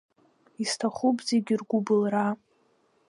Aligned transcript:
Исҭахуп 0.63 1.17
зегь 1.27 1.51
ргәыбылра. 1.59 2.27